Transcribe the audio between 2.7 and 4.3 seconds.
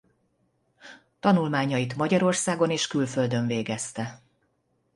és külföldön végezte.